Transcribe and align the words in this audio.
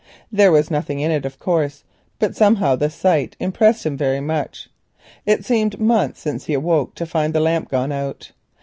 There 0.31 0.51
was 0.51 0.71
nothing 0.71 0.99
in 0.99 1.11
it, 1.11 1.25
of 1.27 1.37
course, 1.37 1.83
but 2.17 2.35
somehow 2.35 2.75
the 2.75 2.89
sight 2.89 3.35
impressed 3.39 3.85
him 3.85 3.95
very 3.95 4.19
much. 4.19 4.67
It 5.27 5.45
seemed 5.45 5.79
months 5.79 6.19
since 6.21 6.45
he 6.45 6.55
awoke 6.55 6.95
to 6.95 7.05
find 7.05 7.33
the 7.35 7.39
lamp 7.39 7.69
gone 7.69 7.91
out. 7.91 8.31